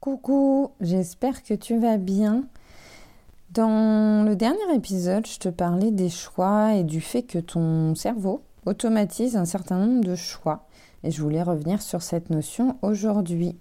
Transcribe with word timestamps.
Coucou, 0.00 0.70
j'espère 0.80 1.42
que 1.42 1.52
tu 1.52 1.78
vas 1.78 1.98
bien. 1.98 2.44
Dans 3.52 4.24
le 4.24 4.34
dernier 4.34 4.74
épisode, 4.74 5.26
je 5.26 5.38
te 5.38 5.50
parlais 5.50 5.90
des 5.90 6.08
choix 6.08 6.72
et 6.72 6.84
du 6.84 7.02
fait 7.02 7.22
que 7.22 7.38
ton 7.38 7.94
cerveau 7.94 8.40
automatise 8.64 9.36
un 9.36 9.44
certain 9.44 9.76
nombre 9.76 10.02
de 10.02 10.14
choix. 10.14 10.64
Et 11.04 11.10
je 11.10 11.20
voulais 11.20 11.42
revenir 11.42 11.82
sur 11.82 12.00
cette 12.00 12.30
notion 12.30 12.78
aujourd'hui. 12.80 13.58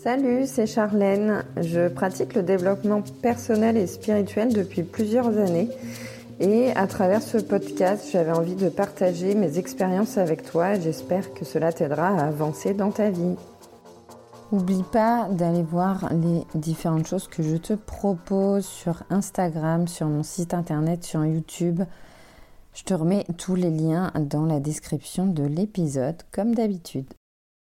Salut, 0.00 0.46
c'est 0.46 0.68
Charlène. 0.68 1.44
Je 1.56 1.88
pratique 1.88 2.34
le 2.34 2.44
développement 2.44 3.02
personnel 3.20 3.76
et 3.76 3.88
spirituel 3.88 4.52
depuis 4.52 4.84
plusieurs 4.84 5.38
années. 5.38 5.70
Et 6.38 6.70
à 6.76 6.86
travers 6.86 7.22
ce 7.22 7.38
podcast, 7.38 8.10
j'avais 8.12 8.30
envie 8.30 8.54
de 8.54 8.68
partager 8.68 9.34
mes 9.34 9.58
expériences 9.58 10.18
avec 10.18 10.44
toi. 10.44 10.74
J'espère 10.74 11.34
que 11.34 11.44
cela 11.44 11.72
t'aidera 11.72 12.10
à 12.10 12.28
avancer 12.28 12.74
dans 12.74 12.92
ta 12.92 13.10
vie. 13.10 13.34
N'oublie 14.52 14.84
pas 14.84 15.28
d'aller 15.30 15.62
voir 15.62 16.12
les 16.12 16.44
différentes 16.54 17.06
choses 17.06 17.28
que 17.28 17.42
je 17.42 17.56
te 17.56 17.72
propose 17.72 18.64
sur 18.64 19.02
Instagram, 19.10 19.88
sur 19.88 20.06
mon 20.06 20.22
site 20.22 20.54
internet, 20.54 21.02
sur 21.02 21.24
YouTube. 21.24 21.82
Je 22.74 22.82
te 22.84 22.94
remets 22.94 23.24
tous 23.38 23.54
les 23.54 23.70
liens 23.70 24.12
dans 24.18 24.44
la 24.44 24.60
description 24.60 25.26
de 25.26 25.44
l'épisode, 25.44 26.22
comme 26.30 26.54
d'habitude. 26.54 27.06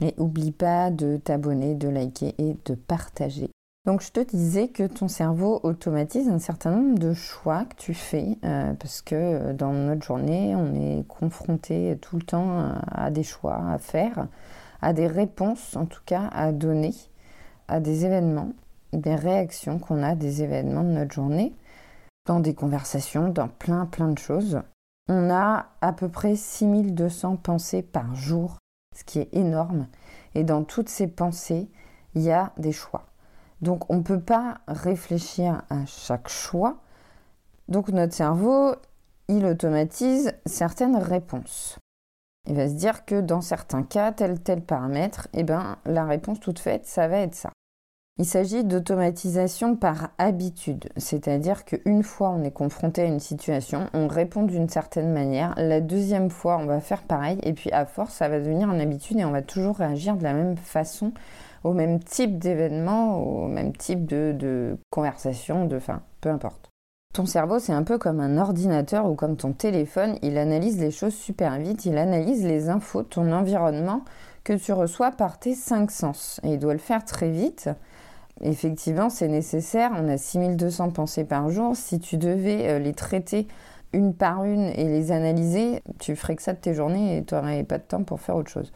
Et 0.03 0.13
n'oublie 0.17 0.51
pas 0.51 0.91
de 0.91 1.17
t'abonner, 1.17 1.73
de 1.73 1.87
liker 1.87 2.35
et 2.37 2.57
de 2.65 2.75
partager. 2.75 3.49
Donc 3.85 4.01
je 4.01 4.11
te 4.11 4.21
disais 4.21 4.69
que 4.69 4.87
ton 4.87 5.07
cerveau 5.07 5.59
automatise 5.63 6.29
un 6.29 6.39
certain 6.39 6.71
nombre 6.71 6.99
de 6.99 7.13
choix 7.13 7.65
que 7.65 7.75
tu 7.75 7.93
fais 7.93 8.37
euh, 8.45 8.73
parce 8.73 9.01
que 9.01 9.51
dans 9.51 9.73
notre 9.73 10.03
journée, 10.03 10.55
on 10.55 10.73
est 10.73 11.05
confronté 11.07 11.97
tout 12.01 12.15
le 12.15 12.23
temps 12.23 12.71
à 12.89 13.11
des 13.11 13.23
choix 13.23 13.61
à 13.69 13.77
faire, 13.77 14.27
à 14.83 14.93
des 14.93 15.07
réponses 15.07 15.75
en 15.75 15.85
tout 15.85 16.01
cas 16.05 16.27
à 16.33 16.51
donner 16.51 16.93
à 17.67 17.79
des 17.79 18.05
événements, 18.05 18.51
des 18.91 19.15
réactions 19.15 19.79
qu'on 19.79 20.03
a 20.03 20.15
des 20.15 20.43
événements 20.43 20.83
de 20.83 20.89
notre 20.89 21.13
journée, 21.13 21.55
dans 22.27 22.39
des 22.39 22.53
conversations, 22.53 23.29
dans 23.29 23.47
plein 23.47 23.85
plein 23.85 24.09
de 24.09 24.19
choses. 24.19 24.61
On 25.09 25.29
a 25.29 25.67
à 25.81 25.93
peu 25.93 26.09
près 26.09 26.35
6200 26.35 27.37
pensées 27.37 27.81
par 27.81 28.13
jour 28.15 28.57
ce 28.95 29.03
qui 29.03 29.19
est 29.19 29.33
énorme. 29.33 29.87
Et 30.35 30.43
dans 30.43 30.63
toutes 30.63 30.89
ces 30.89 31.07
pensées, 31.07 31.69
il 32.15 32.21
y 32.21 32.31
a 32.31 32.51
des 32.57 32.71
choix. 32.71 33.05
Donc 33.61 33.89
on 33.89 33.97
ne 33.97 34.03
peut 34.03 34.19
pas 34.19 34.59
réfléchir 34.67 35.63
à 35.69 35.85
chaque 35.85 36.27
choix. 36.27 36.77
Donc 37.69 37.89
notre 37.89 38.13
cerveau, 38.13 38.75
il 39.29 39.45
automatise 39.45 40.33
certaines 40.45 40.97
réponses. 40.97 41.77
Il 42.49 42.55
va 42.55 42.67
se 42.67 42.73
dire 42.73 43.05
que 43.05 43.21
dans 43.21 43.41
certains 43.41 43.83
cas, 43.83 44.11
tel 44.11 44.39
tel 44.39 44.61
paramètre, 44.61 45.27
eh 45.33 45.43
ben, 45.43 45.77
la 45.85 46.05
réponse 46.05 46.39
toute 46.39 46.59
faite, 46.59 46.85
ça 46.85 47.07
va 47.07 47.19
être 47.19 47.35
ça. 47.35 47.51
Il 48.19 48.25
s'agit 48.25 48.63
d'automatisation 48.63 49.75
par 49.75 50.11
habitude, 50.19 50.89
c'est-à-dire 50.97 51.65
qu'une 51.65 52.03
fois 52.03 52.29
on 52.29 52.43
est 52.43 52.51
confronté 52.51 53.01
à 53.01 53.05
une 53.05 53.19
situation, 53.19 53.87
on 53.93 54.07
répond 54.07 54.43
d'une 54.43 54.69
certaine 54.69 55.11
manière, 55.11 55.55
la 55.57 55.81
deuxième 55.81 56.29
fois 56.29 56.59
on 56.59 56.67
va 56.67 56.79
faire 56.79 57.01
pareil, 57.01 57.39
et 57.41 57.53
puis 57.53 57.71
à 57.71 57.87
force 57.87 58.13
ça 58.13 58.29
va 58.29 58.39
devenir 58.39 58.71
une 58.71 58.81
habitude 58.81 59.17
et 59.17 59.25
on 59.25 59.31
va 59.31 59.41
toujours 59.41 59.77
réagir 59.77 60.15
de 60.15 60.21
la 60.21 60.33
même 60.33 60.57
façon 60.57 61.11
au 61.63 61.73
même 61.73 61.99
type 62.03 62.37
d'événement, 62.37 63.17
au 63.17 63.47
même 63.47 63.75
type 63.75 64.05
de, 64.05 64.77
conversation, 64.91 65.65
de 65.65 65.79
fin, 65.79 66.03
peu 66.21 66.29
importe. 66.29 66.69
Ton 67.13 67.25
cerveau, 67.25 67.59
c'est 67.59 67.73
un 67.73 67.83
peu 67.83 67.97
comme 67.97 68.19
un 68.19 68.37
ordinateur 68.37 69.05
ou 69.05 69.15
comme 69.15 69.37
ton 69.37 69.53
téléphone, 69.53 70.17
il 70.23 70.37
analyse 70.37 70.79
les 70.79 70.91
choses 70.91 71.13
super 71.13 71.59
vite, 71.59 71.85
il 71.85 71.97
analyse 71.97 72.43
les 72.43 72.69
infos, 72.69 73.03
ton 73.03 73.31
environnement 73.31 74.03
que 74.43 74.53
tu 74.53 74.73
reçois 74.73 75.11
par 75.11 75.39
tes 75.39 75.53
cinq 75.53 75.91
sens. 75.91 76.41
Et 76.43 76.53
il 76.53 76.59
doit 76.59 76.73
le 76.73 76.79
faire 76.79 77.05
très 77.05 77.29
vite 77.29 77.69
effectivement, 78.41 79.09
c'est 79.09 79.27
nécessaire. 79.27 79.91
On 79.95 80.07
a 80.09 80.17
6200 80.17 80.91
pensées 80.91 81.23
par 81.23 81.49
jour. 81.49 81.75
Si 81.75 81.99
tu 81.99 82.17
devais 82.17 82.69
euh, 82.69 82.79
les 82.79 82.93
traiter 82.93 83.47
une 83.93 84.13
par 84.13 84.43
une 84.43 84.65
et 84.65 84.85
les 84.85 85.11
analyser, 85.11 85.83
tu 85.99 86.15
ferais 86.15 86.35
que 86.35 86.41
ça 86.41 86.53
de 86.53 86.57
tes 86.57 86.73
journées 86.73 87.17
et 87.17 87.23
tu 87.23 87.35
n'aurais 87.35 87.63
pas 87.63 87.77
de 87.77 87.83
temps 87.83 88.03
pour 88.03 88.19
faire 88.19 88.35
autre 88.35 88.49
chose. 88.49 88.71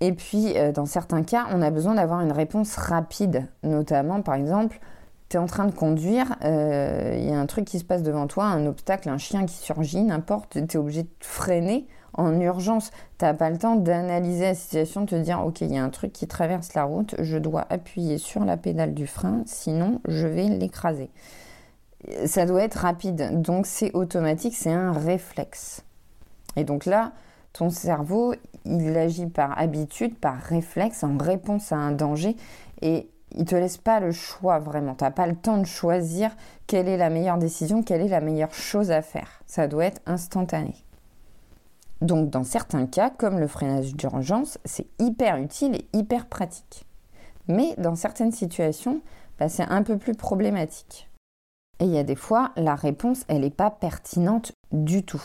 Et 0.00 0.12
puis, 0.12 0.56
euh, 0.56 0.72
dans 0.72 0.86
certains 0.86 1.22
cas, 1.22 1.46
on 1.52 1.62
a 1.62 1.70
besoin 1.70 1.94
d'avoir 1.94 2.20
une 2.20 2.32
réponse 2.32 2.76
rapide. 2.76 3.46
Notamment, 3.62 4.22
par 4.22 4.34
exemple, 4.34 4.80
tu 5.30 5.38
en 5.38 5.46
train 5.46 5.66
de 5.66 5.70
conduire, 5.72 6.36
euh, 6.44 7.16
il 7.16 7.28
y 7.28 7.32
a 7.32 7.38
un 7.38 7.46
truc 7.46 7.64
qui 7.64 7.78
se 7.78 7.84
passe 7.84 8.02
devant 8.02 8.26
toi, 8.26 8.46
un 8.46 8.66
obstacle, 8.66 9.08
un 9.08 9.16
chien 9.16 9.46
qui 9.46 9.54
surgit, 9.54 10.02
n'importe, 10.02 10.66
tu 10.66 10.76
es 10.76 10.80
obligé 10.80 11.04
de 11.04 11.08
freiner 11.20 11.86
en 12.14 12.40
urgence. 12.40 12.90
Tu 13.18 13.24
n'as 13.24 13.34
pas 13.34 13.48
le 13.48 13.56
temps 13.56 13.76
d'analyser 13.76 14.42
la 14.42 14.54
situation, 14.56 15.02
de 15.02 15.06
te 15.06 15.14
dire, 15.14 15.40
ok, 15.46 15.60
il 15.60 15.72
y 15.72 15.78
a 15.78 15.84
un 15.84 15.88
truc 15.88 16.12
qui 16.12 16.26
traverse 16.26 16.74
la 16.74 16.82
route, 16.82 17.14
je 17.20 17.38
dois 17.38 17.64
appuyer 17.70 18.18
sur 18.18 18.44
la 18.44 18.56
pédale 18.56 18.92
du 18.92 19.06
frein, 19.06 19.42
sinon 19.46 20.00
je 20.08 20.26
vais 20.26 20.48
l'écraser. 20.48 21.10
Ça 22.26 22.44
doit 22.44 22.64
être 22.64 22.78
rapide, 22.80 23.40
donc 23.40 23.66
c'est 23.66 23.94
automatique, 23.94 24.56
c'est 24.56 24.72
un 24.72 24.90
réflexe. 24.90 25.84
Et 26.56 26.64
donc 26.64 26.86
là, 26.86 27.12
ton 27.52 27.70
cerveau, 27.70 28.34
il 28.64 28.96
agit 28.96 29.26
par 29.26 29.56
habitude, 29.56 30.18
par 30.18 30.38
réflexe, 30.38 31.04
en 31.04 31.16
réponse 31.18 31.70
à 31.70 31.76
un 31.76 31.92
danger, 31.92 32.36
et 32.82 33.08
il 33.36 33.44
te 33.44 33.54
laisse 33.54 33.78
pas 33.78 34.00
le 34.00 34.12
choix 34.12 34.58
vraiment. 34.58 34.94
Tu 34.94 35.04
n'as 35.04 35.10
pas 35.10 35.26
le 35.26 35.36
temps 35.36 35.58
de 35.58 35.64
choisir 35.64 36.30
quelle 36.66 36.88
est 36.88 36.96
la 36.96 37.10
meilleure 37.10 37.38
décision, 37.38 37.82
quelle 37.82 38.02
est 38.02 38.08
la 38.08 38.20
meilleure 38.20 38.54
chose 38.54 38.90
à 38.90 39.02
faire. 39.02 39.42
Ça 39.46 39.68
doit 39.68 39.86
être 39.86 40.02
instantané. 40.06 40.74
Donc 42.00 42.30
dans 42.30 42.44
certains 42.44 42.86
cas, 42.86 43.10
comme 43.10 43.38
le 43.38 43.46
freinage 43.46 43.94
d'urgence, 43.94 44.58
c'est 44.64 44.86
hyper 44.98 45.36
utile 45.36 45.76
et 45.76 45.88
hyper 45.92 46.26
pratique. 46.26 46.86
Mais 47.48 47.74
dans 47.78 47.94
certaines 47.94 48.32
situations, 48.32 49.00
bah, 49.38 49.48
c'est 49.48 49.64
un 49.64 49.82
peu 49.82 49.98
plus 49.98 50.14
problématique. 50.14 51.10
Et 51.78 51.84
il 51.84 51.90
y 51.90 51.98
a 51.98 52.04
des 52.04 52.16
fois, 52.16 52.52
la 52.56 52.74
réponse, 52.74 53.24
elle 53.28 53.40
n'est 53.40 53.50
pas 53.50 53.70
pertinente 53.70 54.52
du 54.70 55.02
tout. 55.02 55.22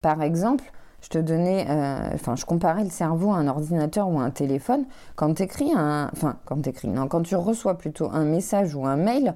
Par 0.00 0.22
exemple, 0.22 0.72
je 1.02 1.08
te 1.08 1.18
donnais, 1.18 1.66
euh, 1.68 2.10
enfin, 2.14 2.36
je 2.36 2.44
comparais 2.44 2.84
le 2.84 2.90
cerveau 2.90 3.30
à 3.32 3.36
un 3.36 3.48
ordinateur 3.48 4.08
ou 4.08 4.18
à 4.18 4.22
un 4.22 4.30
téléphone. 4.30 4.84
Quand 5.14 5.34
tu 5.34 5.42
écris 5.42 5.72
un, 5.74 6.10
enfin, 6.12 6.36
quand 6.44 6.60
tu 6.60 6.86
non, 6.88 7.06
quand 7.08 7.22
tu 7.22 7.36
reçois 7.36 7.78
plutôt 7.78 8.10
un 8.12 8.24
message 8.24 8.74
ou 8.74 8.86
un 8.86 8.96
mail, 8.96 9.34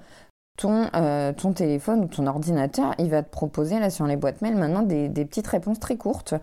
ton, 0.60 0.88
euh, 0.94 1.32
ton 1.32 1.52
téléphone 1.52 2.04
ou 2.04 2.06
ton 2.06 2.26
ordinateur, 2.26 2.94
il 2.98 3.08
va 3.08 3.22
te 3.22 3.30
proposer 3.30 3.78
là 3.78 3.88
sur 3.90 4.06
les 4.06 4.16
boîtes 4.16 4.42
mail 4.42 4.56
maintenant 4.56 4.82
des, 4.82 5.08
petites 5.08 5.46
réponses 5.46 5.80
très 5.80 5.96
courtes. 5.96 6.34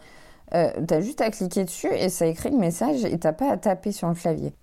Euh, 0.54 0.72
tu 0.88 0.94
as 0.94 1.02
juste 1.02 1.22
à 1.22 1.30
cliquer 1.30 1.66
dessus 1.66 1.94
et 1.94 2.10
ça 2.10 2.26
écrit 2.26 2.50
le 2.50 2.58
message 2.58 3.06
et 3.06 3.18
t'as 3.20 3.34
pas 3.34 3.52
à 3.52 3.58
taper 3.58 3.92
sur 3.92 4.08
le 4.08 4.16
clavier. 4.16 4.54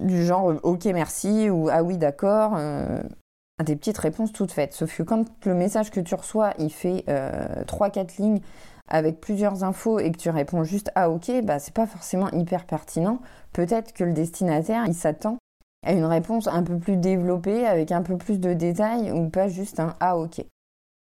Du 0.00 0.24
genre 0.24 0.50
euh, 0.50 0.60
ok 0.62 0.86
merci 0.86 1.50
ou 1.50 1.68
ah 1.70 1.82
oui 1.82 1.98
d'accord. 1.98 2.56
des 3.62 3.76
petites 3.76 3.98
réponses 3.98 4.32
toutes 4.32 4.52
faites. 4.52 4.72
Sauf 4.72 4.96
que 4.96 5.02
quand 5.02 5.24
le 5.44 5.54
message 5.54 5.90
que 5.90 6.00
tu 6.00 6.14
reçois 6.14 6.54
il 6.58 6.70
fait 6.70 7.04
3-4 7.06 8.16
lignes 8.18 8.40
avec 8.92 9.20
plusieurs 9.20 9.64
infos 9.64 9.98
et 9.98 10.12
que 10.12 10.18
tu 10.18 10.30
réponds 10.30 10.62
juste 10.62 10.92
ah 10.94 11.10
ok, 11.10 11.32
bah 11.42 11.58
c'est 11.58 11.74
pas 11.74 11.86
forcément 11.86 12.30
hyper 12.30 12.66
pertinent. 12.66 13.18
Peut-être 13.52 13.92
que 13.92 14.04
le 14.04 14.12
destinataire 14.12 14.84
il 14.86 14.94
s'attend 14.94 15.38
à 15.84 15.92
une 15.92 16.04
réponse 16.04 16.46
un 16.46 16.62
peu 16.62 16.78
plus 16.78 16.96
développée, 16.96 17.66
avec 17.66 17.90
un 17.90 18.02
peu 18.02 18.16
plus 18.16 18.38
de 18.38 18.52
détails, 18.52 19.10
ou 19.10 19.28
pas 19.28 19.48
juste 19.48 19.80
un 19.80 19.96
Ah 20.00 20.16
ok. 20.16 20.44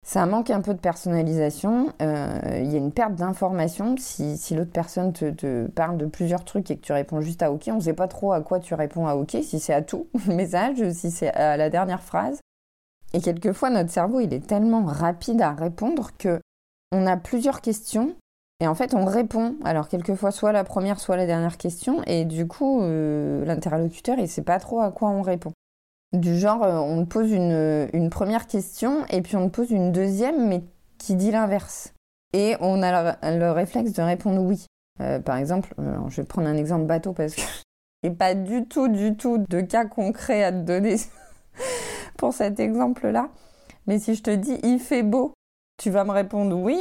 Ça 0.06 0.25
manque 0.25 0.52
un 0.52 0.62
peu 0.62 0.74
de 0.74 0.80
personnalisation, 0.80 1.92
euh, 2.02 2.62
il 2.64 2.72
y 2.72 2.75
a 2.75 2.78
une 2.78 2.94
perte 2.94 3.16
d'information. 3.16 3.96
Si, 3.98 4.38
si 4.38 4.56
l'autre 4.56 4.72
personne 4.72 5.12
te, 5.12 5.68
parle 5.68 5.98
de 5.98 6.06
plusieurs 6.06 6.46
trucs 6.46 6.72
et 6.72 6.78
que 6.78 6.81
tu 6.81 6.94
réponds 6.94 7.19
juste 7.22 7.42
à 7.42 7.52
OK, 7.52 7.64
on 7.68 7.75
ne 7.75 7.81
sait 7.81 7.94
pas 7.94 8.08
trop 8.08 8.31
à 8.31 8.42
quoi 8.42 8.59
tu 8.59 8.74
réponds 8.74 9.08
à 9.08 9.16
OK, 9.16 9.36
si 9.42 9.59
c'est 9.59 9.74
à 9.74 9.81
tout 9.81 10.08
le 10.28 10.36
message, 10.36 10.92
si 10.92 11.12
c'est 11.12 11.34
à 11.34 11.58
la 11.58 11.69
dernière 11.69 12.04
phrase. 12.04 12.40
Et 13.14 13.19
quelquefois, 13.19 13.69
notre 13.69 13.90
cerveau, 13.90 14.19
il 14.19 14.34
est 14.34 14.46
tellement 14.46 14.84
rapide 14.84 15.42
à 15.42 15.52
répondre 15.52 16.12
que 16.18 16.40
on 16.92 17.08
a 17.08 17.18
plusieurs 17.18 17.62
questions 17.62 18.16
et 18.59 18.68
en 18.68 18.74
fait, 18.74 18.96
on 18.96 19.06
répond, 19.06 19.56
alors 19.64 19.88
quelquefois 19.88 20.31
soit 20.31 20.52
la 20.52 20.64
première, 20.64 21.00
soit 21.00 21.16
la 21.16 21.28
dernière 21.28 21.58
question, 21.58 22.02
et 22.08 22.25
du 22.25 22.48
coup, 22.48 22.81
euh, 22.81 23.46
l'interlocuteur, 23.46 24.18
il 24.18 24.28
sait 24.28 24.42
pas 24.42 24.59
trop 24.59 24.81
à 24.81 24.92
quoi 24.92 25.09
on 25.09 25.22
répond. 25.22 25.52
Du 26.12 26.36
genre, 26.38 26.63
euh, 26.63 26.80
on 26.80 27.06
pose 27.06 27.31
une, 27.31 28.10
première 28.10 28.48
question, 28.48 29.06
et 29.10 29.22
puis 29.22 29.36
on 29.36 29.50
pose 29.50 29.69
une 29.69 29.92
deuxième, 29.92 30.48
mais 30.48 30.63
qui 30.98 31.16
dit 31.16 31.30
l'inverse. 31.30 31.94
Et 32.34 32.56
on 32.60 32.81
a 32.81 33.16
le, 33.38 33.51
réflexe 33.51 33.94
de 33.94 34.01
répondre 34.01 34.42
oui. 34.42 34.66
Euh, 35.01 35.19
par 35.19 35.38
exemple, 35.38 35.75
je 36.07 36.22
vais 36.22 36.28
prendre 36.28 36.48
un 36.48 36.57
exemple 36.57 36.86
bateau 36.86 37.13
parce 37.13 37.36
que 37.36 37.42
j'ai 38.04 38.10
pas 38.10 38.34
du 38.34 38.66
tout, 38.66 38.88
du 38.88 39.16
tout 39.16 39.38
de 39.38 39.62
cas 39.62 39.86
concret 39.86 40.44
à 40.44 40.51
te 40.51 40.57
donner 40.57 40.95
pour 42.18 42.34
cet 42.34 42.60
exemple-là. 42.60 43.30
Mais 43.86 44.00
si 44.00 44.16
je 44.16 44.24
te 44.24 44.31
dis 44.31 44.60
il 44.63 44.80
fait 44.80 45.04
beau, 45.04 45.34
tu 45.77 45.89
vas 45.89 46.03
me 46.03 46.12
répondre 46.12 46.57
oui, 46.57 46.77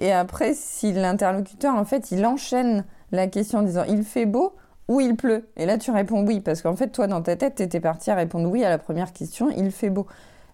et 0.00 0.12
après, 0.12 0.54
si 0.54 0.92
l'interlocuteur, 0.92 1.74
en 1.74 1.84
fait, 1.84 2.10
il 2.10 2.24
enchaîne 2.24 2.84
la 3.12 3.26
question 3.26 3.58
en 3.58 3.62
disant 3.62 3.84
il 3.84 4.04
fait 4.04 4.26
beau 4.26 4.56
ou 4.88 5.00
il 5.00 5.16
pleut? 5.16 5.48
Et 5.56 5.66
là, 5.66 5.78
tu 5.78 5.90
réponds 5.90 6.26
oui, 6.26 6.40
parce 6.40 6.62
qu'en 6.62 6.76
fait, 6.76 6.88
toi, 6.88 7.06
dans 7.06 7.22
ta 7.22 7.36
tête, 7.36 7.56
tu 7.56 7.62
étais 7.62 7.80
parti 7.80 8.10
à 8.10 8.14
répondre 8.14 8.48
oui 8.48 8.64
à 8.64 8.70
la 8.70 8.78
première 8.78 9.12
question 9.12 9.50
il 9.50 9.70
fait 9.70 9.90
beau. 9.90 10.06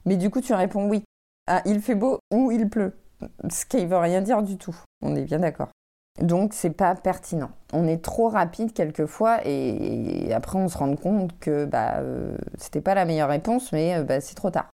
Mais 0.05 0.17
du 0.17 0.31
coup, 0.31 0.41
tu 0.41 0.53
réponds 0.55 0.89
oui 0.89 1.05
à 1.47 1.63
il 1.65 1.81
fait 1.81 1.95
beau 1.95 2.19
ou 2.33 2.51
il 2.51 2.69
pleut. 2.69 2.97
Ce 3.51 3.65
qui 3.65 3.83
ne 3.83 3.87
veut 3.87 3.97
rien 3.97 4.21
dire 4.21 4.43
du 4.43 4.59
tout. 4.59 4.77
On 5.03 5.15
est 5.15 5.25
bien 5.25 5.39
d'accord. 5.39 5.69
Donc 6.21 6.55
c'est 6.55 6.71
pas 6.71 6.95
pertinent. 6.95 7.51
On 7.73 7.87
est 7.87 8.03
trop 8.03 8.29
rapide 8.29 8.73
quelquefois 8.73 9.41
et, 9.45 10.33
après 10.33 10.59
on 10.59 10.69
se 10.69 10.79
rend 10.79 10.97
compte 10.97 11.39
que 11.39 11.67
bah, 11.67 11.99
euh, 11.99 12.37
c'était 12.57 12.81
pas 12.81 12.95
la 12.95 13.05
meilleure 13.05 13.29
réponse, 13.29 13.71
mais 13.73 13.97
euh, 13.97 14.03
bah, 14.03 14.21
c'est 14.21 14.35
trop 14.35 14.51
tard. 14.51 14.69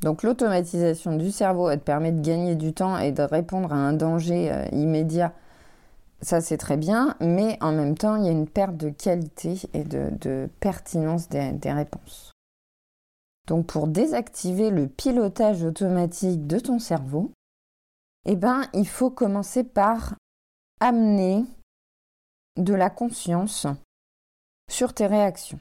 Donc 0.00 0.22
l'automatisation 0.22 1.16
du 1.16 1.30
cerveau, 1.30 1.68
elle 1.68 1.80
te 1.80 1.84
permet 1.84 2.12
de 2.12 2.22
gagner 2.22 2.54
du 2.54 2.72
temps 2.72 2.98
et 2.98 3.12
de 3.12 3.22
répondre 3.22 3.72
à 3.72 3.76
un 3.76 3.92
danger 3.92 4.50
euh, 4.50 4.64
immédiat. 4.72 5.32
Ça 6.22 6.40
c'est 6.40 6.58
très 6.58 6.76
bien, 6.76 7.16
mais 7.20 7.58
en 7.60 7.72
même 7.72 7.96
temps 7.96 8.16
il 8.16 8.24
y 8.24 8.28
a 8.28 8.32
une 8.32 8.48
perte 8.48 8.76
de 8.76 8.90
qualité 8.90 9.60
et 9.72 9.84
de, 9.84 10.48
pertinence 10.60 11.28
des, 11.28 11.52
des 11.52 11.72
réponses. 11.72 12.32
Donc 13.46 13.66
pour 13.66 13.88
désactiver 13.88 14.70
le 14.70 14.86
pilotage 14.86 15.64
automatique 15.64 16.46
de 16.46 16.58
ton 16.58 16.78
cerveau, 16.78 17.32
eh 18.26 18.36
ben, 18.36 18.62
il 18.74 18.86
faut 18.86 19.10
commencer 19.10 19.64
par 19.64 20.14
amener 20.78 21.44
de 22.56 22.74
la 22.74 22.90
conscience 22.90 23.66
sur 24.70 24.92
tes 24.92 25.06
réactions. 25.06 25.58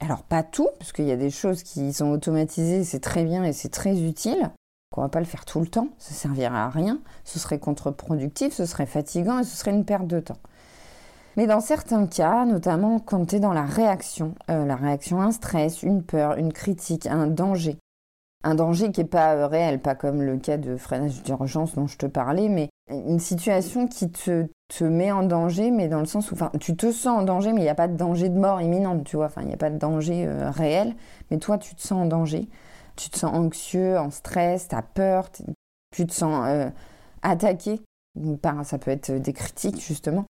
Alors 0.00 0.22
pas 0.22 0.42
tout, 0.42 0.68
parce 0.78 0.92
qu'il 0.92 1.06
y 1.06 1.12
a 1.12 1.16
des 1.16 1.30
choses 1.30 1.62
qui 1.62 1.92
sont 1.92 2.10
automatisées, 2.10 2.84
c'est 2.84 3.00
très 3.00 3.24
bien 3.24 3.44
et 3.44 3.52
c'est 3.52 3.70
très 3.70 4.00
utile. 4.02 4.50
On 4.96 5.02
va 5.02 5.08
pas 5.08 5.20
le 5.20 5.26
faire 5.26 5.44
tout 5.44 5.60
le 5.60 5.66
temps, 5.66 5.88
ça 5.98 6.14
servirait 6.14 6.56
à 6.56 6.70
rien, 6.70 7.00
ce 7.24 7.38
serait 7.38 7.58
contre-productif, 7.58 8.54
ce 8.54 8.64
serait 8.64 8.86
fatigant 8.86 9.38
et 9.38 9.44
ce 9.44 9.54
serait 9.54 9.72
une 9.72 9.84
perte 9.84 10.06
de 10.06 10.20
temps. 10.20 10.38
Mais 11.36 11.46
dans 11.46 11.60
certains 11.60 12.06
cas, 12.06 12.46
notamment 12.46 12.98
quand 12.98 13.26
tu 13.26 13.36
es 13.36 13.40
dans 13.40 13.52
la 13.52 13.66
réaction, 13.66 14.34
euh, 14.48 14.64
la 14.64 14.76
réaction 14.76 15.20
à 15.20 15.24
un 15.24 15.32
stress, 15.32 15.82
une 15.82 16.02
peur, 16.02 16.38
une 16.38 16.52
critique, 16.52 17.06
un 17.06 17.26
danger, 17.26 17.76
un 18.42 18.54
danger 18.54 18.90
qui 18.90 19.00
n'est 19.00 19.06
pas 19.06 19.34
euh, 19.34 19.46
réel, 19.46 19.80
pas 19.80 19.94
comme 19.94 20.22
le 20.22 20.38
cas 20.38 20.56
de 20.56 20.78
freinage 20.78 21.22
d'urgence 21.22 21.74
dont 21.74 21.86
je 21.86 21.98
te 21.98 22.06
parlais, 22.06 22.48
mais 22.48 22.70
une 22.88 23.20
situation 23.20 23.86
qui 23.88 24.10
te, 24.10 24.46
te 24.68 24.84
met 24.84 25.12
en 25.12 25.22
danger, 25.22 25.70
mais 25.70 25.88
dans 25.88 26.00
le 26.00 26.06
sens 26.06 26.30
où 26.30 26.34
enfin, 26.34 26.50
tu 26.60 26.76
te 26.76 26.90
sens 26.90 27.20
en 27.20 27.22
danger, 27.22 27.52
mais 27.52 27.60
il 27.60 27.64
n'y 27.64 27.70
a 27.70 27.74
pas 27.74 27.88
de 27.88 27.96
danger 27.96 28.28
de 28.28 28.38
mort 28.38 28.60
imminente, 28.60 29.04
tu 29.04 29.16
vois, 29.16 29.26
enfin, 29.26 29.42
il 29.42 29.48
n'y 29.48 29.54
a 29.54 29.58
pas 29.58 29.70
de 29.70 29.78
danger 29.78 30.26
euh, 30.26 30.50
réel, 30.50 30.94
mais 31.30 31.38
toi, 31.38 31.58
tu 31.58 31.74
te 31.74 31.80
sens 31.80 32.02
en 32.02 32.06
danger, 32.06 32.48
tu 32.96 33.10
te 33.10 33.18
sens 33.18 33.32
anxieux, 33.34 33.98
en 33.98 34.10
stress, 34.10 34.68
tu 34.68 34.74
as 34.74 34.82
peur, 34.82 35.30
tu 35.94 36.06
te 36.06 36.12
sens 36.12 36.44
euh, 36.48 36.68
attaqué, 37.22 37.80
ça 38.64 38.78
peut 38.78 38.90
être 38.90 39.12
des 39.12 39.32
critiques, 39.32 39.80
justement. 39.80 40.24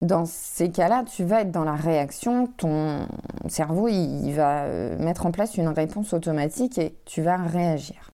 Dans 0.00 0.24
ces 0.24 0.70
cas-là, 0.70 1.04
tu 1.04 1.24
vas 1.24 1.42
être 1.42 1.50
dans 1.50 1.64
la 1.64 1.74
réaction, 1.74 2.46
ton 2.46 3.06
cerveau 3.48 3.86
il, 3.88 4.32
va 4.32 4.64
euh, 4.64 4.98
mettre 4.98 5.26
en 5.26 5.30
place 5.30 5.58
une 5.58 5.68
réponse 5.68 6.14
automatique 6.14 6.78
et 6.78 6.96
tu 7.04 7.20
vas 7.20 7.36
réagir. 7.36 8.10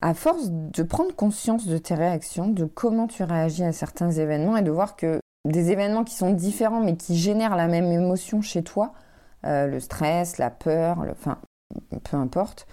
À 0.00 0.14
force 0.14 0.50
de 0.50 0.82
prendre 0.82 1.14
conscience 1.14 1.66
de 1.66 1.76
tes 1.76 1.94
réactions, 1.94 2.48
de 2.48 2.64
comment 2.64 3.08
tu 3.08 3.24
réagis 3.24 3.64
à 3.64 3.72
certains 3.72 4.10
événements 4.12 4.56
et 4.56 4.62
de 4.62 4.70
voir 4.70 4.94
que 4.94 5.20
des 5.44 5.70
événements 5.70 6.04
qui 6.04 6.14
sont 6.14 6.32
différents 6.32 6.80
mais 6.80 6.96
qui 6.96 7.16
génèrent 7.16 7.56
la 7.56 7.66
même 7.66 7.90
émotion 7.90 8.40
chez 8.40 8.62
toi, 8.62 8.92
euh, 9.44 9.66
le 9.66 9.80
stress, 9.80 10.38
la 10.38 10.50
peur, 10.50 11.04
enfin 11.10 11.40
peu 12.04 12.16
importe, 12.16 12.66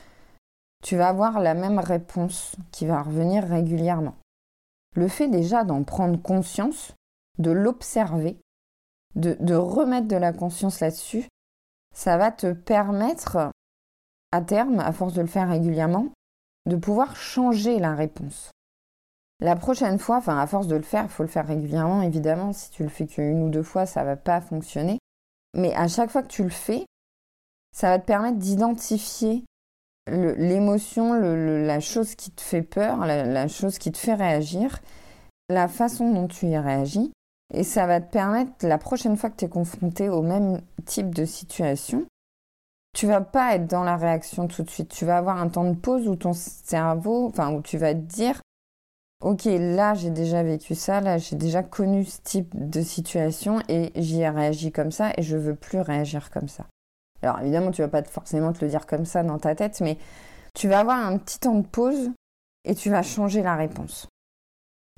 tu 0.84 0.98
vas 0.98 1.10
avoir 1.10 1.40
la 1.40 1.56
même 1.56 1.80
réponse 1.80 2.56
qui 2.72 2.86
va 2.86 3.02
revenir 3.02 3.44
régulièrement. 3.44 4.16
Le 4.96 5.08
fait 5.08 5.28
déjà 5.28 5.64
d'en 5.64 5.84
prendre 5.84 6.22
conscience, 6.22 6.94
de 7.38 7.52
l'observer, 7.52 8.38
de, 9.16 9.56
remettre 9.56 10.08
de 10.08 10.16
la 10.16 10.34
conscience 10.34 10.80
là-dessus, 10.80 11.28
ça 11.94 12.18
va 12.18 12.32
te 12.32 12.54
permettre, 12.54 13.50
à 14.32 14.42
terme, 14.42 14.80
à 14.80 14.92
force 14.92 15.14
de 15.14 15.22
le 15.22 15.28
faire 15.28 15.50
régulièrement, 15.50 16.10
de 16.66 16.76
pouvoir 16.76 17.16
changer 17.16 17.80
la 17.80 17.96
réponse. 17.96 18.52
La 19.42 19.56
prochaine 19.56 20.00
fois, 20.00 20.18
enfin 20.18 20.40
à 20.40 20.48
force 20.48 20.68
de 20.68 20.76
le 20.76 20.82
faire, 20.82 21.04
il 21.04 21.10
faut 21.10 21.24
le 21.24 21.30
faire 21.30 21.48
régulièrement 21.48 22.02
évidemment, 22.02 22.54
si 22.54 22.70
tu 22.72 22.84
le 22.84 22.90
fais 22.90 23.06
qu'une 23.06 23.44
ou 23.44 23.50
deux 23.50 23.64
fois, 23.64 23.86
ça 23.86 24.04
va 24.04 24.16
pas 24.16 24.42
fonctionner. 24.42 24.98
Mais 25.56 25.74
à 25.76 25.88
chaque 25.88 26.10
fois 26.10 26.24
que 26.24 26.28
tu 26.28 26.44
le 26.44 26.50
fais, 26.50 26.86
ça 27.76 27.90
va 27.90 28.00
te 28.00 28.06
permettre 28.06 28.38
d'identifier 28.38 29.44
l'émotion, 30.08 31.14
la 31.14 31.80
chose 31.80 32.16
qui 32.16 32.32
te 32.32 32.42
fait 32.42 32.62
peur, 32.62 33.06
la, 33.06 33.48
chose 33.48 33.78
qui 33.78 33.92
te 33.92 33.98
fait 33.98 34.14
réagir, 34.14 34.80
la 35.50 35.68
façon 35.68 36.14
dont 36.14 36.28
tu 36.28 36.48
y 36.48 36.58
réagis, 36.58 37.12
et 37.54 37.64
ça 37.64 37.88
va 37.88 38.02
te 38.02 38.12
permettre, 38.12 38.66
la 38.66 38.78
prochaine 38.78 39.18
fois 39.18 39.30
que 39.30 39.38
tu 39.38 39.46
es 39.46 39.50
confronté 39.50 40.10
au 40.10 40.22
même 40.22 40.62
type 40.86 41.14
de 41.14 41.26
situation, 41.26 42.06
tu 42.96 43.08
vas 43.08 43.22
pas 43.22 43.56
être 43.56 43.68
dans 43.68 43.84
la 43.84 43.98
réaction 43.98 44.48
tout 44.48 44.64
de 44.64 44.70
suite. 44.70 44.90
Tu 44.90 45.06
vas 45.06 45.18
avoir 45.18 45.38
un 45.38 45.50
temps 45.50 45.70
de 45.70 45.76
pause 45.76 46.08
où 46.08 46.16
ton 46.16 46.32
cerveau, 46.34 47.28
enfin, 47.28 47.52
où 47.54 47.62
tu 47.62 47.78
vas 47.78 47.94
te 47.94 48.00
dire, 48.00 48.40
ok, 49.22 49.44
là 49.46 49.94
j'ai 49.94 50.10
déjà 50.10 50.44
vécu 50.44 50.76
ça, 50.76 51.02
là 51.02 51.18
j'ai 51.18 51.36
déjà 51.36 51.62
connu 51.62 52.06
ce 52.06 52.22
type 52.24 52.50
de 52.54 52.82
situation 52.82 53.60
et 53.68 53.92
j'y 53.96 54.22
ai 54.22 54.30
réagi 54.30 54.72
comme 54.72 54.92
ça 54.92 55.12
et 55.18 55.24
je 55.24 55.36
veux 55.36 55.56
plus 55.56 55.82
réagir 55.82 56.32
comme 56.32 56.48
ça. 56.48 56.66
Alors 57.22 57.42
évidemment, 57.42 57.72
tu 57.72 57.82
vas 57.82 57.90
pas 57.90 58.04
forcément 58.04 58.54
te 58.54 58.64
le 58.64 58.72
dire 58.72 58.88
comme 58.88 59.06
ça 59.06 59.24
dans 59.24 59.40
ta 59.40 59.56
tête, 59.56 59.82
mais 59.82 59.98
tu 60.54 60.70
vas 60.70 60.80
avoir 60.80 61.06
un 61.06 61.18
petit 61.18 61.40
temps 61.40 61.56
de 61.56 61.68
pause 61.68 62.12
et 62.64 62.76
tu 62.76 62.90
vas 62.90 63.04
changer 63.04 63.44
la 63.44 63.58
réponse. 63.58 64.08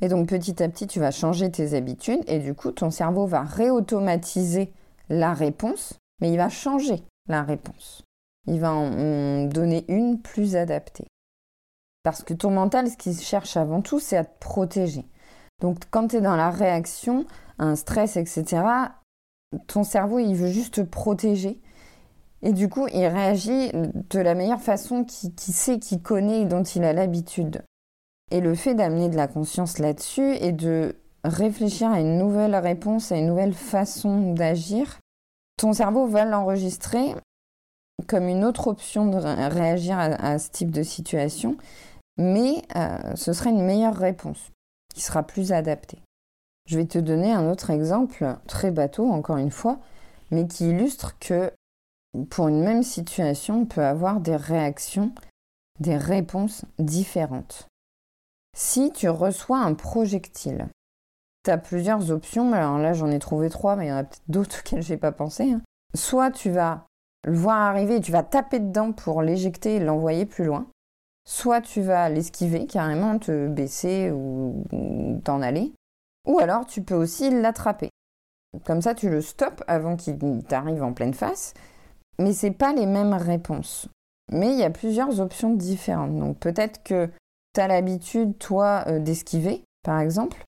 Et 0.03 0.07
donc 0.07 0.29
petit 0.29 0.61
à 0.61 0.69
petit, 0.69 0.85
tu 0.85 0.99
vas 0.99 1.09
changer 1.09 1.49
tes 1.49 1.73
habitudes 1.73 2.21
et 2.27 2.38
du 2.38 2.53
coup, 2.53 2.71
ton 2.71 2.91
cerveau 2.91 3.25
va 3.25 3.41
réautomatiser 3.41 4.71
la 5.09 5.33
réponse, 5.33 5.97
mais 6.21 6.31
il 6.31 6.38
va 6.38 6.49
changer 6.49 7.01
la 7.27 7.44
réponse. 7.44 8.03
Il 8.45 8.59
va 8.59 8.74
en 8.74 9.45
donner 9.45 9.85
une 9.88 10.21
plus 10.21 10.56
adaptée. 10.56 11.07
Parce 12.03 12.24
que 12.24 12.33
ton 12.33 12.51
mental, 12.51 12.89
ce 12.89 12.95
qu'il 12.95 13.19
cherche 13.19 13.57
avant 13.57 13.81
tout, 13.81 14.00
c'est 14.00 14.18
à 14.18 14.24
te 14.24 14.39
protéger. 14.39 15.06
Donc 15.62 15.77
quand 15.91 16.09
tu 16.09 16.18
es 16.18 16.21
dans 16.21 16.35
la 16.35 16.50
réaction, 16.50 17.25
un 17.59 17.75
stress, 17.75 18.15
etc., 18.15 18.63
ton 19.68 19.83
cerveau, 19.83 20.19
il 20.19 20.35
veut 20.35 20.51
juste 20.51 20.75
te 20.75 20.81
protéger. 20.81 21.59
Et 22.41 22.53
du 22.53 22.69
coup, 22.69 22.88
il 22.94 23.06
réagit 23.07 23.71
de 23.73 24.19
la 24.19 24.35
meilleure 24.35 24.62
façon 24.62 25.03
qu'il 25.03 25.53
sait, 25.53 25.80
qu'il 25.80 26.01
connaît 26.01 26.41
et 26.41 26.45
dont 26.45 26.63
il 26.63 26.83
a 26.83 26.94
l'habitude. 26.94 27.63
Et 28.31 28.41
le 28.41 28.56
fait 28.56 28.75
d'amener 28.75 29.09
de 29.09 29.15
la 29.15 29.27
conscience 29.27 29.80
là-dessus 29.80 30.35
et 30.35 30.51
de 30.51 30.95
réfléchir 31.23 31.89
à 31.89 32.00
une 32.00 32.18
nouvelle 32.18 32.56
réponse, 32.56 33.12
à 33.12 33.18
une 33.18 33.27
nouvelle 33.27 33.53
façon 33.53 34.33
d'agir, 34.33 35.00
ton 35.57 35.74
cerveau 35.74 36.07
va 36.07 36.25
l'enregistrer 36.25 37.15
comme 38.07 38.27
une 38.27 38.45
autre 38.45 38.68
option 38.68 39.07
de 39.07 39.18
réagir 39.18 39.98
à, 39.98 40.38
ce 40.38 40.51
type 40.51 40.71
de 40.71 40.83
situation, 40.83 41.57
mais 42.18 42.62
euh, 42.75 43.15
ce 43.15 43.33
sera 43.33 43.50
une 43.50 43.65
meilleure 43.65 43.95
réponse 43.95 44.51
qui 44.94 45.01
sera 45.01 45.24
plus 45.24 45.51
adaptée. 45.51 46.00
Je 46.68 46.77
vais 46.77 46.86
te 46.86 47.00
donner 47.00 47.31
un 47.31 47.50
autre 47.50 47.71
exemple, 47.71 48.38
très 48.48 48.71
bateau 48.71 49.09
encore 49.09 49.38
une 49.38 49.51
fois, 49.51 49.80
mais 50.31 50.48
qui 50.48 50.69
illustre 50.69 51.18
que 51.19 51.51
pour 52.30 52.48
une 52.48 52.63
même 52.63 52.83
situation, 52.83 53.62
on 53.62 53.65
peut 53.65 53.83
avoir 53.83 54.19
des 54.19 54.36
réactions, 54.36 55.11
des 55.80 55.97
réponses 55.97 56.66
différentes. 56.78 57.68
Si 58.56 58.92
tu 58.92 59.09
reçois 59.09 59.59
un 59.59 59.76
projectile, 59.76 60.68
as 61.49 61.57
plusieurs 61.57 62.11
options. 62.11 62.54
Alors 62.54 62.77
là, 62.77 62.94
j'en 62.94 63.11
ai 63.11 63.19
trouvé 63.19 63.49
trois, 63.49 63.75
mais 63.75 63.85
il 63.85 63.89
y 63.89 63.92
en 63.92 63.97
a 63.97 64.04
peut-être 64.04 64.21
d'autres 64.27 64.59
auxquelles 64.61 64.83
je 64.83 64.94
n'ai 64.94 64.97
pas 64.97 65.11
pensé. 65.11 65.51
Hein. 65.51 65.61
Soit 65.95 66.31
tu 66.31 66.49
vas 66.49 66.87
le 67.25 67.33
voir 67.33 67.57
arriver 67.57 67.99
tu 67.99 68.11
vas 68.11 68.23
taper 68.23 68.59
dedans 68.59 68.94
pour 68.94 69.21
l'éjecter 69.21 69.75
et 69.75 69.80
l'envoyer 69.80 70.25
plus 70.25 70.45
loin. 70.45 70.68
Soit 71.25 71.59
tu 71.59 71.81
vas 71.81 72.09
l'esquiver 72.09 72.68
carrément, 72.68 73.19
te 73.19 73.47
baisser 73.47 74.11
ou 74.11 74.63
t'en 75.25 75.42
aller. 75.42 75.73
Ou 76.25 76.39
alors 76.39 76.66
tu 76.66 76.83
peux 76.83 76.95
aussi 76.95 77.30
l'attraper. 77.30 77.89
Comme 78.66 78.81
ça, 78.81 78.95
tu 78.95 79.09
le 79.09 79.21
stops 79.21 79.61
avant 79.68 79.97
qu'il 79.97 80.18
t'arrive 80.47 80.83
en 80.83 80.94
pleine 80.94 81.13
face. 81.13 81.54
Mais 82.18 82.31
ce 82.31 82.47
n'est 82.47 82.54
pas 82.54 82.73
les 82.73 82.85
mêmes 82.85 83.13
réponses. 83.13 83.89
Mais 84.31 84.51
il 84.51 84.57
y 84.57 84.63
a 84.63 84.69
plusieurs 84.69 85.19
options 85.19 85.54
différentes. 85.54 86.18
Donc 86.18 86.37
peut-être 86.39 86.81
que 86.83 87.09
tu 87.54 87.68
l'habitude, 87.68 88.37
toi, 88.37 88.83
euh, 88.87 88.99
d'esquiver, 88.99 89.63
par 89.83 89.99
exemple, 89.99 90.45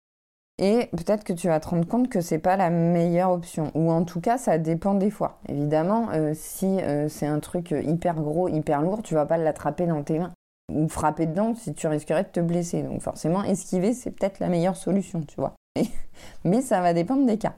et 0.62 0.88
peut-être 0.88 1.24
que 1.24 1.32
tu 1.32 1.48
vas 1.48 1.62
te 1.62 1.70
rendre 1.70 1.88
compte 1.88 2.10
que 2.10 2.20
c'est 2.20 2.38
pas 2.38 2.58
la 2.58 2.70
meilleure 2.70 3.32
option. 3.32 3.72
Ou 3.75 3.92
en 3.92 4.04
tout 4.04 4.20
cas, 4.20 4.38
ça 4.38 4.58
dépend 4.58 4.94
des 4.94 5.10
fois. 5.10 5.39
Évidemment, 5.48 6.10
euh, 6.12 6.34
si 6.36 6.66
euh, 6.66 7.08
c'est 7.08 7.25
un 7.25 7.39
truc 7.39 7.72
hyper 7.72 8.16
gros, 8.16 8.50
hyper 8.50 8.82
lourd, 8.82 9.01
tu 9.01 9.13
vas 9.13 9.25
pas 9.25 9.38
l'attraper 9.38 9.88
dans 9.88 10.04
tes 10.04 10.20
mains. 10.20 10.34
Ou 10.70 10.89
frapper 10.89 11.28
dedans 11.28 11.56
si 11.56 11.74
tu 11.74 11.88
risquerais 11.88 12.24
de 12.24 12.30
te 12.30 12.42
blesser. 12.42 12.84
Donc 12.84 13.01
forcément, 13.01 13.42
esquiver, 13.44 13.94
c'est 13.94 14.12
peut-être 14.12 14.39
la 14.39 14.50
meilleure 14.50 14.75
solution, 14.75 15.22
tu 15.22 15.36
vois. 15.38 15.56
Mais 16.44 16.62
ça 16.62 16.82
va 16.82 16.94
dépendre 16.94 17.25
des 17.25 17.38
cas. 17.38 17.56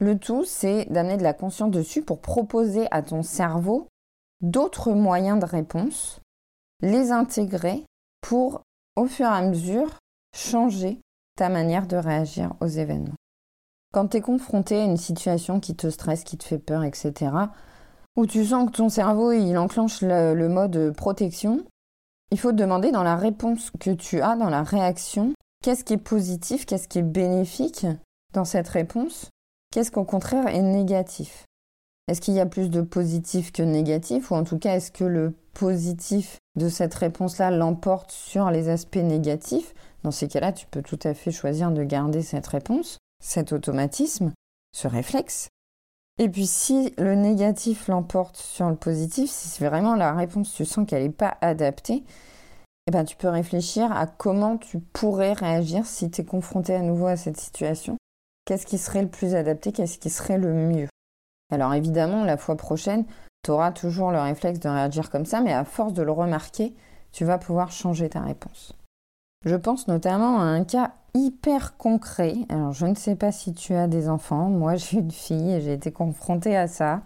Le 0.00 0.16
tout, 0.16 0.44
c'est 0.44 0.86
d'amener 0.88 1.16
de 1.16 1.24
la 1.24 1.34
conscience 1.34 1.72
dessus 1.72 2.02
pour 2.02 2.20
proposer 2.20 2.86
à 2.92 3.02
ton 3.02 3.24
cerveau 3.24 3.88
d'autres 4.40 4.92
moyens 4.92 5.40
de 5.40 5.46
réponse, 5.46 6.20
les 6.80 7.10
intégrer 7.10 7.84
pour 8.20 8.62
au 8.94 9.06
fur 9.06 9.26
et 9.26 9.30
à 9.30 9.42
mesure, 9.42 9.98
changer 10.32 11.00
ta 11.36 11.48
manière 11.48 11.86
de 11.86 11.96
réagir 11.96 12.54
aux 12.60 12.66
événements. 12.66 13.14
Quand 13.92 14.08
tu 14.08 14.16
es 14.16 14.20
confronté 14.20 14.76
à 14.80 14.84
une 14.84 14.96
situation 14.96 15.60
qui 15.60 15.76
te 15.76 15.88
stresse, 15.90 16.24
qui 16.24 16.36
te 16.36 16.44
fait 16.44 16.58
peur, 16.58 16.84
etc., 16.84 17.32
où 18.16 18.26
tu 18.26 18.44
sens 18.44 18.66
que 18.70 18.76
ton 18.76 18.88
cerveau 18.88 19.32
il 19.32 19.56
enclenche 19.56 20.00
le, 20.02 20.48
mode 20.48 20.92
protection, 20.96 21.64
il 22.30 22.38
faut 22.38 22.50
te 22.50 22.56
demander 22.56 22.90
dans 22.90 23.02
la 23.02 23.16
réponse 23.16 23.70
que 23.78 23.90
tu 23.90 24.20
as, 24.20 24.36
dans 24.36 24.50
la 24.50 24.62
réaction, 24.62 25.32
qu'est-ce 25.62 25.84
qui 25.84 25.92
est 25.92 25.98
positif, 25.98 26.66
qu'est-ce 26.66 26.88
qui 26.88 26.98
est 26.98 27.02
bénéfique 27.02 27.86
dans 28.32 28.44
cette 28.44 28.68
réponse 28.68 29.30
Qu'est-ce 29.72 29.90
qu'au 29.90 30.04
contraire 30.04 30.48
est 30.48 30.62
négatif 30.62 31.44
Est-ce 32.08 32.20
qu'il 32.20 32.34
y 32.34 32.40
a 32.40 32.46
plus 32.46 32.70
de 32.70 32.82
positif 32.82 33.50
que 33.50 33.62
négatif 33.62 34.30
Ou 34.30 34.36
en 34.36 34.44
tout 34.44 34.58
cas, 34.58 34.76
est-ce 34.76 34.92
que 34.92 35.04
le 35.04 35.34
positif 35.54 36.38
de 36.56 36.68
cette 36.68 36.94
réponse-là 36.94 37.50
l'emporte 37.50 38.12
sur 38.12 38.50
les 38.50 38.68
aspects 38.68 38.96
négatifs? 38.96 39.74
Dans 40.04 40.12
ces 40.12 40.28
cas-là, 40.28 40.52
tu 40.52 40.66
peux 40.66 40.82
tout 40.82 41.00
à 41.02 41.14
fait 41.14 41.32
choisir 41.32 41.72
de 41.72 41.82
garder 41.82 42.22
cette 42.22 42.46
réponse, 42.46 42.98
cet 43.20 43.52
automatisme, 43.52 44.32
ce 44.72 44.86
réflexe. 44.86 45.48
Et 46.18 46.28
puis 46.28 46.46
si 46.46 46.94
le 46.96 47.16
négatif 47.16 47.88
l'emporte 47.88 48.36
sur 48.36 48.70
le 48.70 48.76
positif, 48.76 49.28
si 49.28 49.62
vraiment 49.62 49.96
la 49.96 50.14
réponse, 50.14 50.54
tu 50.54 50.64
sens 50.64 50.86
qu'elle 50.86 51.02
n'est 51.02 51.10
pas 51.10 51.36
adaptée, 51.40 52.04
eh 52.86 52.92
ben, 52.92 53.04
tu 53.04 53.16
peux 53.16 53.28
réfléchir 53.28 53.90
à 53.90 54.06
comment 54.06 54.58
tu 54.58 54.78
pourrais 54.78 55.32
réagir 55.32 55.84
si 55.84 56.08
tu 56.08 56.20
es 56.20 56.24
confronté 56.24 56.72
à 56.72 56.82
nouveau 56.82 57.06
à 57.06 57.16
cette 57.16 57.36
situation. 57.36 57.96
Qu'est-ce 58.44 58.64
qui 58.64 58.78
serait 58.78 59.02
le 59.02 59.08
plus 59.08 59.34
adapté? 59.34 59.72
Qu'est-ce 59.72 59.98
qui 59.98 60.08
serait 60.08 60.38
le 60.38 60.54
mieux? 60.54 60.88
Alors 61.52 61.74
évidemment, 61.74 62.24
la 62.24 62.36
fois 62.36 62.56
prochaine, 62.56 63.04
tu 63.42 63.50
auras 63.50 63.72
toujours 63.72 64.10
le 64.10 64.20
réflexe 64.20 64.60
de 64.60 64.68
réagir 64.68 65.10
comme 65.10 65.26
ça, 65.26 65.40
mais 65.40 65.52
à 65.52 65.64
force 65.64 65.92
de 65.92 66.02
le 66.02 66.10
remarquer, 66.10 66.74
tu 67.12 67.24
vas 67.24 67.38
pouvoir 67.38 67.70
changer 67.70 68.08
ta 68.08 68.20
réponse. 68.20 68.74
Je 69.44 69.54
pense 69.54 69.86
notamment 69.86 70.40
à 70.40 70.44
un 70.44 70.64
cas 70.64 70.92
hyper 71.14 71.76
concret. 71.76 72.34
Alors 72.48 72.72
je 72.72 72.86
ne 72.86 72.94
sais 72.94 73.14
pas 73.14 73.32
si 73.32 73.54
tu 73.54 73.74
as 73.74 73.86
des 73.86 74.08
enfants, 74.08 74.50
moi 74.50 74.74
j'ai 74.76 74.98
une 74.98 75.10
fille 75.10 75.52
et 75.52 75.60
j'ai 75.60 75.72
été 75.72 75.92
confrontée 75.92 76.56
à 76.56 76.66
ça. 76.66 77.02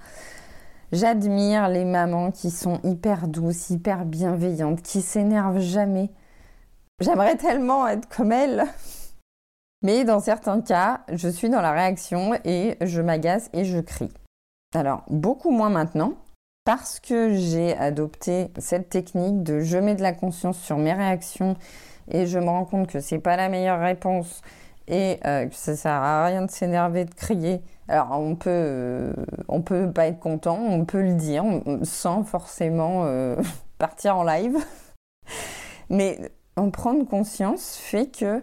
J'admire 0.92 1.68
les 1.68 1.84
mamans 1.84 2.32
qui 2.32 2.50
sont 2.50 2.80
hyper 2.82 3.28
douces, 3.28 3.70
hyper 3.70 4.04
bienveillantes, 4.04 4.82
qui 4.82 5.02
s'énervent 5.02 5.60
jamais. 5.60 6.10
J'aimerais 6.98 7.36
tellement 7.36 7.86
être 7.86 8.08
comme 8.08 8.32
elles. 8.32 8.64
Mais 9.82 10.04
dans 10.04 10.20
certains 10.20 10.60
cas, 10.60 11.00
je 11.12 11.28
suis 11.28 11.48
dans 11.48 11.62
la 11.62 11.72
réaction 11.72 12.32
et 12.44 12.76
je 12.80 13.00
m'agace 13.00 13.48
et 13.52 13.64
je 13.64 13.78
crie. 13.78 14.10
Alors, 14.74 15.02
beaucoup 15.08 15.50
moins 15.50 15.70
maintenant, 15.70 16.14
parce 16.64 17.00
que 17.00 17.34
j'ai 17.34 17.76
adopté 17.76 18.50
cette 18.58 18.88
technique 18.88 19.42
de 19.42 19.60
je 19.60 19.78
mets 19.78 19.96
de 19.96 20.02
la 20.02 20.12
conscience 20.12 20.60
sur 20.60 20.78
mes 20.78 20.92
réactions 20.92 21.56
et 22.08 22.26
je 22.26 22.38
me 22.38 22.46
rends 22.46 22.64
compte 22.64 22.88
que 22.88 23.00
c'est 23.00 23.18
pas 23.18 23.36
la 23.36 23.48
meilleure 23.48 23.80
réponse 23.80 24.42
et 24.86 25.18
euh, 25.24 25.46
que 25.46 25.54
ça 25.54 25.76
sert 25.76 25.92
à 25.92 26.26
rien 26.26 26.42
de 26.42 26.50
s'énerver, 26.50 27.04
de 27.04 27.14
crier. 27.14 27.60
Alors 27.88 28.12
on 28.12 28.36
peut, 28.36 28.50
euh, 28.50 29.12
peut 29.64 29.90
pas 29.92 30.06
être 30.06 30.20
content, 30.20 30.58
on 30.60 30.84
peut 30.84 31.02
le 31.02 31.14
dire 31.14 31.44
sans 31.82 32.22
forcément 32.22 33.04
euh, 33.06 33.36
partir 33.78 34.16
en 34.16 34.24
live. 34.24 34.56
Mais 35.90 36.30
en 36.56 36.70
prendre 36.70 37.04
conscience 37.06 37.76
fait 37.76 38.06
que 38.06 38.42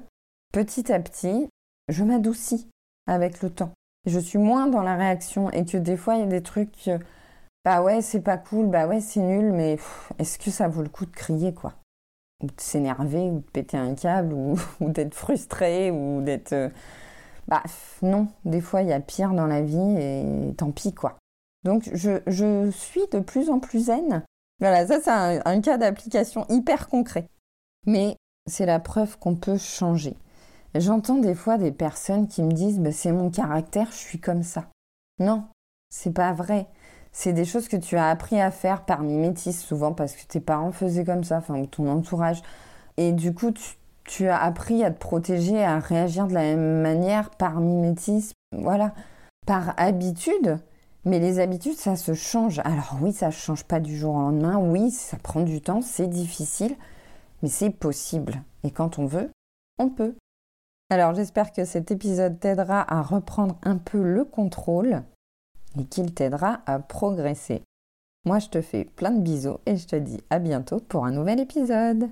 petit 0.52 0.92
à 0.92 1.00
petit, 1.00 1.48
je 1.88 2.04
m'adoucis 2.04 2.68
avec 3.08 3.42
le 3.42 3.50
temps. 3.50 3.72
Je 4.08 4.20
suis 4.20 4.40
moins 4.40 4.68
dans 4.68 4.82
la 4.82 4.96
réaction 4.96 5.52
et 5.52 5.66
que 5.66 5.78
des 5.78 5.98
fois 5.98 6.16
il 6.16 6.22
y 6.22 6.24
a 6.24 6.28
des 6.28 6.42
trucs, 6.42 6.90
bah 7.64 7.82
ouais 7.84 8.02
c'est 8.02 8.22
pas 8.22 8.38
cool, 8.38 8.68
bah 8.68 8.88
ouais 8.88 9.02
c'est 9.02 9.20
nul, 9.20 9.52
mais 9.52 9.78
est-ce 10.18 10.40
que 10.40 10.50
ça 10.50 10.68
vaut 10.68 10.82
le 10.82 10.90
coup 10.90 11.06
de 11.06 11.12
crier 11.12 11.54
quoi? 11.54 11.74
Ou 12.42 12.48
de 12.48 12.54
s'énerver, 12.58 13.30
ou 13.30 13.40
de 13.40 13.52
péter 13.52 13.78
un 13.78 13.94
câble, 13.94 14.34
ou, 14.34 14.58
d'être 14.80 15.14
frustré, 15.14 15.92
ou 15.92 16.22
d'être... 16.22 16.54
Euh, 16.54 16.70
bah 17.48 17.64
non, 18.02 18.28
des 18.46 18.62
fois 18.62 18.82
il 18.82 18.88
y 18.88 18.94
a 18.94 19.00
pire 19.00 19.34
dans 19.34 19.48
la 19.48 19.62
vie 19.62 19.98
et 20.00 20.54
tant 20.58 20.72
pis 20.72 20.94
quoi. 20.94 21.18
Donc 21.64 21.90
je, 21.94 22.22
je 22.28 22.72
suis 22.72 23.08
de 23.12 23.20
plus 23.20 23.50
en 23.50 23.60
plus 23.60 23.86
zen. 23.86 24.24
Voilà, 24.60 24.88
ça 24.88 25.00
c'est 25.02 25.12
un, 25.12 25.62
cas 25.62 25.78
d'application 25.78 26.46
hyper 26.50 26.88
concret. 26.88 27.28
Mais 27.86 28.16
c'est 28.48 28.66
la 28.66 28.80
preuve 28.80 29.18
qu'on 29.20 29.36
peut 29.36 29.58
changer. 29.58 30.16
J'entends 30.80 31.18
des 31.18 31.36
fois 31.36 31.58
des 31.58 31.72
personnes 31.72 32.28
qui 32.28 32.44
me 32.44 32.52
disent 32.52 32.80
bah, 32.80 32.92
c'est 32.92 33.12
mon 33.12 33.30
caractère, 33.30 33.92
je 33.92 33.98
suis 33.98 34.20
comme 34.20 34.44
ça. 34.44 34.66
Non, 35.20 35.46
c'est 35.90 36.14
pas 36.14 36.34
vrai 36.34 36.68
c'est 37.18 37.34
des 37.34 37.46
choses 37.46 37.68
que 37.68 37.78
tu 37.78 37.98
as 37.98 38.10
appris 38.10 38.40
à 38.40 38.52
faire 38.52 38.86
par 38.86 39.02
mimétisme, 39.02 39.66
souvent 39.66 39.92
parce 39.92 40.14
que 40.14 40.24
tes 40.28 40.40
parents 40.40 40.72
faisaient 40.72 41.04
comme 41.04 41.24
ça, 41.24 41.38
enfin, 41.38 41.66
ton 41.66 41.90
entourage. 41.90 42.44
Et 42.98 43.12
du 43.12 43.34
coup, 43.34 43.52
tu, 44.04 44.28
as 44.28 44.40
appris 44.40 44.84
à 44.84 44.92
te 44.92 45.00
protéger, 45.00 45.64
à 45.64 45.80
réagir 45.80 46.28
de 46.28 46.36
la 46.36 46.42
même 46.42 46.82
manière 46.82 47.32
par 47.32 47.60
mimétisme, 47.60 48.34
voilà, 48.52 48.94
par 49.48 49.74
habitude. 49.78 50.60
Mais 51.06 51.18
les 51.18 51.40
habitudes, 51.40 51.74
ça 51.74 51.96
se 51.96 52.14
change. 52.14 52.60
Alors 52.60 52.98
oui, 53.02 53.14
ça 53.14 53.28
ne 53.28 53.32
change 53.32 53.64
pas 53.64 53.80
du 53.80 53.98
jour 53.98 54.14
au 54.14 54.20
lendemain. 54.20 54.60
Oui, 54.60 54.92
ça 54.92 55.18
prend 55.18 55.42
du 55.42 55.60
temps, 55.60 55.82
c'est 55.82 56.08
difficile, 56.08 56.76
mais 57.42 57.50
c'est 57.50 57.72
possible. 57.72 58.44
Et 58.64 58.70
quand 58.70 59.00
on 59.00 59.08
veut, 59.08 59.32
on 59.80 59.90
peut. 59.90 60.16
Alors 60.90 61.14
j'espère 61.14 61.52
que 61.52 61.66
cet 61.66 61.92
épisode 61.92 62.40
t'aidera 62.40 62.86
à 62.94 63.02
reprendre 63.02 63.58
un 63.64 63.78
peu 63.78 64.02
le 64.02 64.24
contrôle 64.24 65.04
et 65.78 65.84
qu'il 65.84 66.14
t'aidera 66.14 66.62
à 66.66 66.80
progresser. 66.80 67.62
Moi, 68.26 68.40
je 68.40 68.48
te 68.48 68.62
fais 68.62 68.86
plein 68.86 69.12
de 69.12 69.22
bisous 69.22 69.58
et 69.66 69.78
je 69.78 69.88
te 69.88 69.96
dis 69.96 70.22
à 70.30 70.40
bientôt 70.40 70.80
pour 70.80 71.06
un 71.06 71.12
nouvel 71.12 71.40
épisode. 71.40 72.10